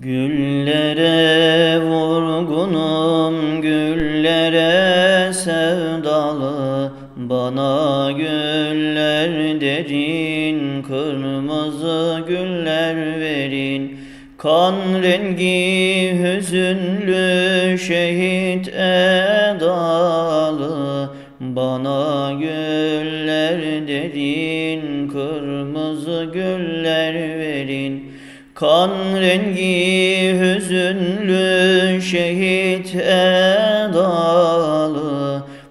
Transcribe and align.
Güllere 0.00 1.80
vurgunum, 1.80 3.62
güllere 3.62 5.32
sevdalı. 5.32 6.92
Bana 7.16 8.10
güller 8.12 9.60
derin, 9.60 10.82
kırmızı 10.82 12.24
güller 12.28 13.20
verin. 13.20 13.98
Kan 14.36 14.74
rengi 15.02 16.14
hüzünlü 16.22 17.78
şehit 17.78 18.68
edalı. 19.48 19.98
Bana 21.40 22.32
güller 22.32 23.88
derin, 23.88 25.08
kırmızı 25.08 26.30
güller 26.32 27.14
verin 27.14 28.07
Kan 28.58 28.90
rengi 29.20 30.34
hüzünlü 30.40 32.02
şehit 32.02 32.94
edalı. 32.94 34.22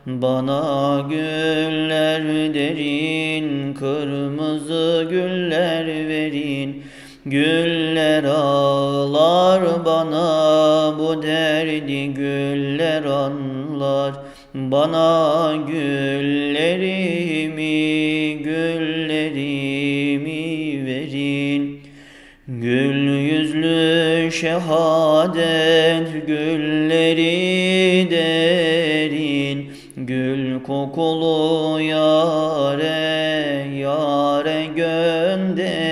Bana 0.06 1.06
güller 1.10 2.54
derin 2.54 3.74
kırmızı 3.74 5.08
güller 5.10 5.88
verin. 5.88 6.84
Güller 7.26 8.24
ağlar 8.24 9.86
bana 9.86 10.94
bu 11.00 11.24
derdi 11.24 12.14
güller 12.14 13.04
anlar. 13.04 14.14
Bana 14.54 15.56
güllerimi 15.68 16.78
verin 18.44 19.87
Gül 22.62 23.10
yüzlü 23.18 24.32
şehadet 24.32 26.28
gülleri 26.28 28.08
derin. 28.12 29.72
Gül 29.98 30.64
kokulu 30.64 31.82
yare 31.82 32.98
yare 33.78 34.66
gönderin. 34.76 35.88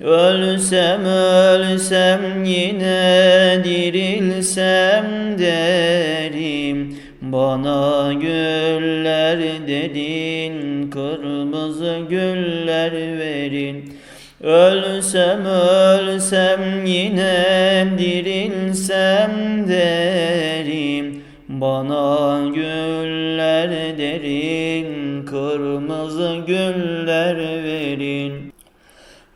Ölsem 0.00 1.04
ölsem 1.04 2.44
yine 2.44 3.62
dirilsem 3.64 5.04
derim. 5.38 6.96
Bana 7.22 8.12
güller 8.12 9.38
dedin 9.66 10.90
kırmızı 10.90 11.98
güller 12.10 12.92
verin 12.92 13.96
Ölsem 14.42 15.46
ölsem 15.46 16.86
yine 16.86 17.86
dirilsem 17.98 19.30
derim. 19.68 21.22
Bana 21.48 22.38
güller 22.54 23.70
derin 23.98 25.22
kırmızı 25.26 26.38
güller 26.46 27.38
verin. 27.38 28.52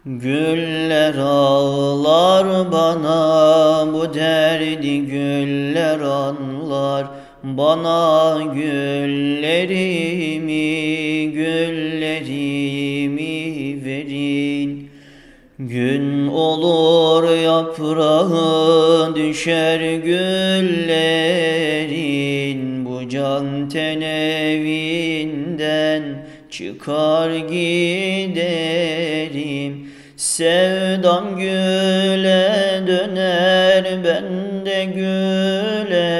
Güller 0.05 1.15
ağlar 1.19 2.73
bana 2.73 3.93
bu 3.93 4.15
derdi 4.15 5.01
güller 5.01 6.01
anlar. 6.01 7.06
Bana 7.43 8.41
güllerimi 8.55 9.81
güllerimi 11.33 12.51
verin 13.84 14.89
Gün 15.69 16.28
olur 16.28 17.36
yaprağı 17.36 19.14
düşer 19.14 19.80
güllerin 19.97 20.30
Bu 22.84 23.08
can 23.08 23.69
ten 23.69 24.00
evinden 24.00 25.22
çıkar 26.50 27.31
giderim. 27.37 28.41
Sevdam 30.16 31.37
güle 31.37 32.82
döner 32.87 33.84
ben 34.04 34.66
de 34.66 34.84
gülerim. 34.84 36.10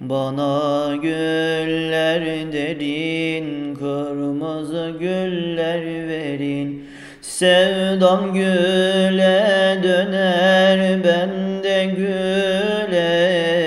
Bana 0.00 0.96
güller 0.96 2.52
derin 2.52 3.74
kırmızı 3.74 4.96
güller 5.00 6.08
verin 6.08 6.86
Sevdam 7.28 8.34
güle 8.34 9.80
döner 9.82 11.04
ben 11.04 11.62
de 11.62 11.84
gülerim. 12.86 13.66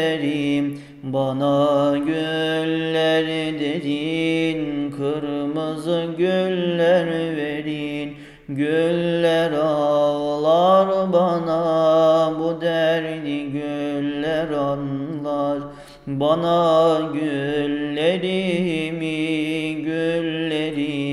Bana 1.03 1.97
güller 1.97 3.27
derin 3.59 4.91
kırmızı 4.91 6.05
güller 6.17 7.07
verin. 7.37 8.17
Güller 8.49 9.51
ağlar 9.51 11.13
bana 11.13 12.33
bu 12.39 12.61
derdi 12.61 13.51
güller 13.51 14.49
anlar. 14.51 15.59
Bana 16.07 16.99
güllerimi 17.13 18.29
güllerimi 19.83 21.09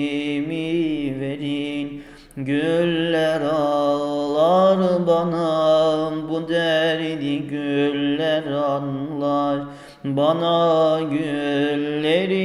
verin 1.20 2.02
Güller 2.36 3.40
ağlar 3.40 5.06
bana 5.06 6.10
bu 6.28 6.48
derdi 6.48 7.38
güller 7.38 8.46
anlar. 8.52 9.60
Bana 10.04 11.00
güllerimi 11.00 12.36